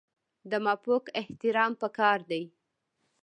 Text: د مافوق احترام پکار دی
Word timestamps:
د 0.49 0.51
مافوق 0.65 1.05
احترام 1.21 1.71
پکار 1.81 2.19
دی 2.29 2.43